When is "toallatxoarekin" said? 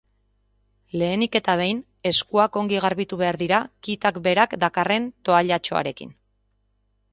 5.29-6.19